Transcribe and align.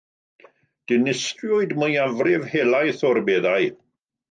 Dinistriwyd 0.91 1.77
mwyafrif 1.83 2.49
helaeth 2.55 3.07
o'r 3.13 3.23
beddau. 3.31 3.71